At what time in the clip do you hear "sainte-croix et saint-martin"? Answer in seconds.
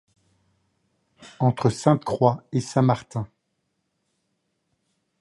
1.69-3.27